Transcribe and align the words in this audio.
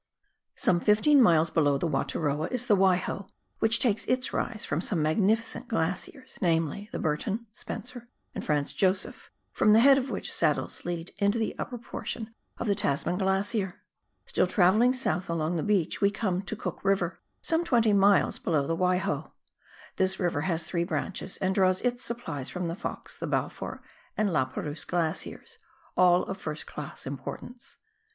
Some 0.55 0.79
fifteen 0.79 1.21
miles 1.21 1.51
below 1.51 1.77
the 1.77 1.87
Wataroa 1.87 2.47
is 2.51 2.65
the 2.65 2.75
Waiho, 2.75 3.29
which 3.59 3.77
takes 3.77 4.03
its 4.05 4.33
rise 4.33 4.65
from 4.65 4.81
some 4.81 4.99
magnificent 4.99 5.67
glaciers, 5.67 6.39
namely, 6.41 6.89
the 6.91 6.97
Burton, 6.97 7.45
Spencer, 7.51 8.07
and 8.33 8.43
Franz 8.43 8.73
Josef, 8.73 9.29
from 9.51 9.73
the 9.73 9.79
head 9.79 9.99
of 9.99 10.09
which 10.09 10.31
saddles 10.33 10.85
lead 10.85 11.11
into 11.19 11.37
the 11.37 11.55
upper 11.59 11.77
portion 11.77 12.33
of 12.57 12.65
the 12.65 12.73
Tasman 12.73 13.19
glacier. 13.19 13.83
Still 14.25 14.47
travelling 14.47 14.91
south 14.91 15.29
along 15.29 15.55
the 15.55 15.61
beach 15.61 16.01
we 16.01 16.09
come 16.09 16.41
to 16.41 16.55
Cook 16.55 16.83
River, 16.83 17.21
some 17.43 17.63
twenty 17.63 17.93
miles 17.93 18.39
below 18.39 18.65
the 18.65 18.75
Waiho. 18.75 19.33
This 19.97 20.19
river 20.19 20.41
has 20.41 20.63
three 20.63 20.83
branches, 20.83 21.37
and 21.37 21.53
draws 21.53 21.79
its 21.81 22.03
supplies 22.03 22.49
from 22.49 22.67
the 22.69 22.75
Fox, 22.75 23.17
the 23.19 23.27
Balfour, 23.27 23.83
and 24.17 24.33
La 24.33 24.45
Perouse 24.45 24.83
glaciers, 24.83 25.59
all 25.95 26.23
of 26.23 26.41
first 26.41 26.65
class 26.65 27.05
importance. 27.05 27.77